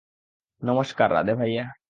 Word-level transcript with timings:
নমস্কার, 0.61 1.07
রাধে 1.11 1.33
ভাইয়া! 1.35 1.65